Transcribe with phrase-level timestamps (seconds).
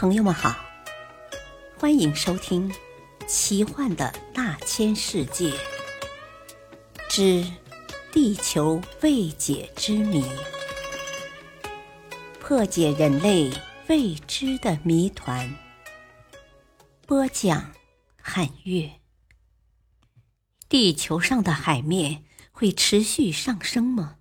[0.00, 0.56] 朋友们好，
[1.76, 2.70] 欢迎收听
[3.26, 5.52] 《奇幻的大千世界
[7.10, 7.44] 之
[8.10, 10.22] 地球未解之谜》，
[12.40, 13.52] 破解人类
[13.88, 15.54] 未知的谜团。
[17.06, 17.74] 播讲：
[18.22, 18.90] 汉月。
[20.70, 24.16] 地球上的海面会持续上升吗？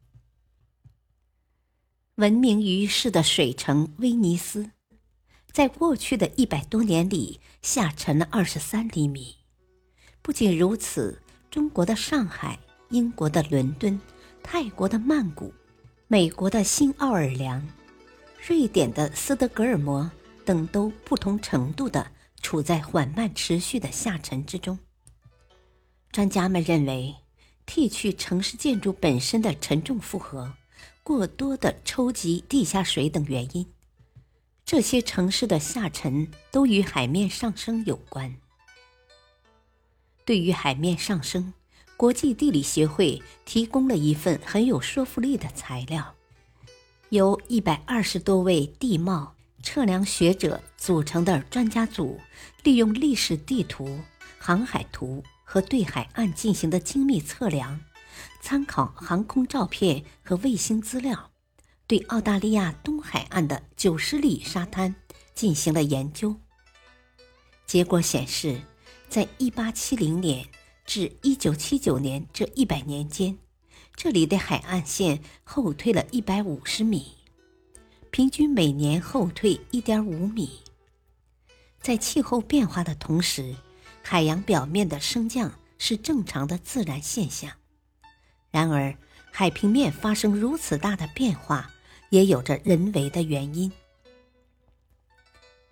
[2.15, 4.71] 闻名于世的水城威尼斯。
[5.59, 9.35] 在过去的一百多年里，下沉了二十三厘米。
[10.21, 12.57] 不仅如此，中国的上海、
[12.91, 13.99] 英国的伦敦、
[14.41, 15.53] 泰国的曼谷、
[16.07, 17.61] 美国的新奥尔良、
[18.47, 20.09] 瑞典的斯德哥尔摩
[20.45, 22.09] 等，都不同程度的
[22.41, 24.79] 处在缓慢持续的下沉之中。
[26.13, 27.13] 专家们认为，
[27.65, 30.53] 剃去城市建筑本身的沉重负荷、
[31.03, 33.67] 过多的抽集地下水等原因。
[34.71, 38.35] 这些城市的下沉都与海面上升有关。
[40.23, 41.55] 对于海面上升，
[41.97, 46.13] 国际地理协会提供了一份很有说服力的材料，
[47.09, 52.19] 由一百二十多位地貌测量学者组成的专家组，
[52.61, 53.99] 利用历史地图、
[54.37, 57.79] 航海图和对海岸进行的精密测量，
[58.39, 61.31] 参考航空照片和卫星资料。
[61.89, 64.93] 对澳大利亚东海岸的九十里沙滩
[65.33, 66.35] 进行了研究。
[67.65, 68.61] 结果显示，
[69.09, 70.45] 在一八七零年
[70.85, 73.39] 至一九七九年这一百年间，
[73.95, 77.15] 这里的海岸线后退了一百五十米，
[78.11, 80.59] 平均每年后退一点五米。
[81.81, 83.55] 在气候变化的同时，
[84.03, 87.53] 海洋表面的升降是正常的自然现象。
[88.51, 88.95] 然而，
[89.31, 91.71] 海平面发生如此大的变化。
[92.09, 93.71] 也有着人为的原因。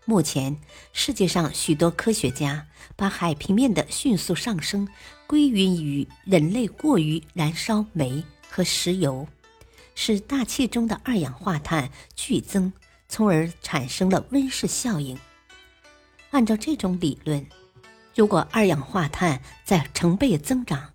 [0.05, 0.57] 目前，
[0.93, 4.87] 世界上许多科学家把海平面的迅速上升
[5.27, 9.27] 归因于人类过于燃烧煤和石油，
[9.95, 12.71] 使大气中的二氧化碳剧增，
[13.09, 15.19] 从而产生了温室效应。
[16.29, 17.45] 按照这种理论，
[18.15, 20.93] 如果二氧化碳在成倍增长，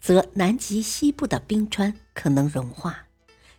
[0.00, 3.05] 则南极西部的冰川可能融化。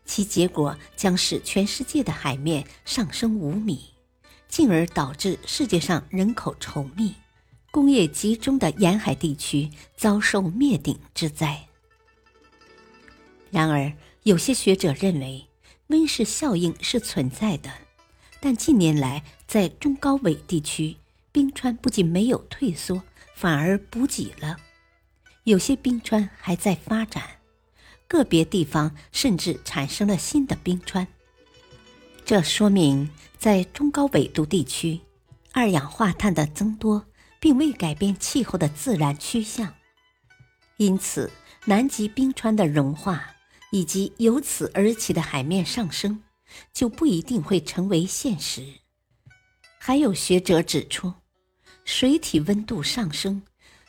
[0.07, 3.93] 其结果将使全世界的海面上升五米，
[4.47, 7.13] 进而导致世界上人口稠密、
[7.69, 11.67] 工业集中的沿海地区遭受灭顶之灾。
[13.51, 15.47] 然而，有些学者认为
[15.87, 17.71] 温室效应是存在的，
[18.39, 20.97] 但近年来在中高纬地区，
[21.31, 23.03] 冰川不仅没有退缩，
[23.35, 24.57] 反而补给了，
[25.43, 27.36] 有些冰川还在发展。
[28.07, 31.07] 个别地方甚至产生了新的冰川，
[32.25, 34.99] 这说明在中高纬度地区，
[35.51, 37.05] 二氧化碳的增多
[37.39, 39.73] 并未改变气候的自然趋向，
[40.77, 41.29] 因此
[41.65, 43.35] 南极冰川的融化
[43.71, 46.23] 以及由此而起的海面上升
[46.73, 48.65] 就不一定会成为现实。
[49.77, 51.13] 还有学者指出，
[51.83, 53.43] 水体温度上升，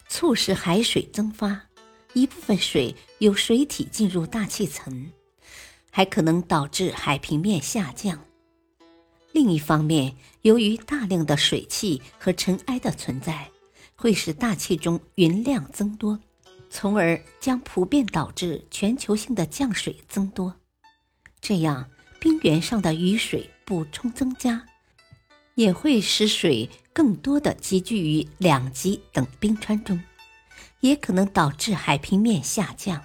[0.09, 1.68] 促使海水蒸发。
[2.14, 5.10] 一部分水由水体进入大气层，
[5.91, 8.24] 还可能导致海平面下降。
[9.32, 13.50] 另一方面，由于大量的水汽和尘埃的存在，
[13.94, 16.19] 会使大气中云量增多，
[16.70, 20.56] 从而将普遍导致全球性的降水增多。
[21.40, 21.88] 这样，
[22.19, 24.64] 冰原上的雨水补充增加，
[25.54, 30.02] 也会使水更多的积聚于两极等冰川中。
[30.81, 33.03] 也可能导致海平面下降。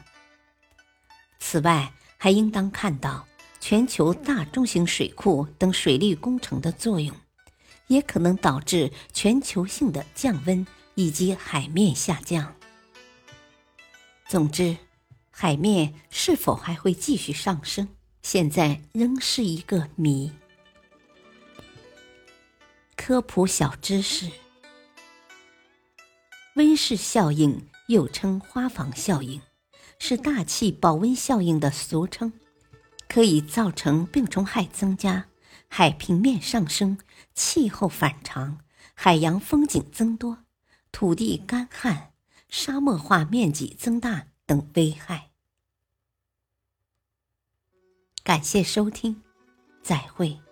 [1.40, 3.28] 此外，还应当看到
[3.60, 7.16] 全球大中型水库等水利工程的作用，
[7.88, 12.56] 也可能导致全球性的降温以及海面下降。
[14.28, 14.78] 总之，
[15.30, 17.90] 海面是否还会继续上升，
[18.22, 20.32] 现在仍是一个谜。
[22.96, 24.32] 科普小知识。
[26.56, 29.42] 温室效应又称花房效应，
[30.00, 32.34] 是大气保温效应的俗称，
[33.08, 35.28] 可以造成病虫害增加、
[35.68, 36.98] 海平面上升、
[37.34, 38.60] 气候反常、
[38.94, 40.46] 海洋风景增多、
[40.92, 42.14] 土地干旱、
[42.50, 45.32] 沙漠化面积增大等危害。
[48.24, 49.22] 感谢收听，
[49.82, 50.43] 再会。